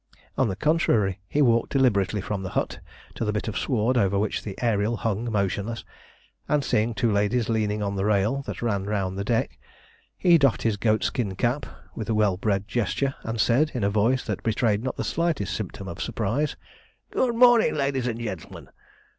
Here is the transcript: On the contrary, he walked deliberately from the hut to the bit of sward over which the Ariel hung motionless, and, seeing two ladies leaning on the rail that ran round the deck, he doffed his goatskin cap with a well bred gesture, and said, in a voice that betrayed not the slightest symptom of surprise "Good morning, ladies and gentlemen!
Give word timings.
On 0.35 0.47
the 0.47 0.55
contrary, 0.55 1.19
he 1.27 1.43
walked 1.43 1.71
deliberately 1.73 2.21
from 2.21 2.41
the 2.41 2.49
hut 2.57 2.79
to 3.13 3.23
the 3.23 3.31
bit 3.31 3.47
of 3.47 3.55
sward 3.55 3.97
over 3.99 4.17
which 4.17 4.41
the 4.41 4.57
Ariel 4.59 4.97
hung 4.97 5.31
motionless, 5.31 5.85
and, 6.49 6.63
seeing 6.65 6.95
two 6.95 7.11
ladies 7.11 7.49
leaning 7.49 7.83
on 7.83 7.95
the 7.95 8.03
rail 8.05 8.41
that 8.47 8.63
ran 8.63 8.85
round 8.85 9.15
the 9.15 9.23
deck, 9.23 9.59
he 10.17 10.39
doffed 10.39 10.63
his 10.63 10.75
goatskin 10.75 11.35
cap 11.35 11.67
with 11.93 12.09
a 12.09 12.15
well 12.15 12.35
bred 12.35 12.67
gesture, 12.67 13.13
and 13.21 13.39
said, 13.39 13.69
in 13.75 13.83
a 13.83 13.91
voice 13.91 14.23
that 14.25 14.41
betrayed 14.41 14.83
not 14.83 14.97
the 14.97 15.03
slightest 15.03 15.53
symptom 15.53 15.87
of 15.87 16.01
surprise 16.01 16.55
"Good 17.11 17.35
morning, 17.35 17.75
ladies 17.75 18.07
and 18.07 18.19
gentlemen! 18.19 18.69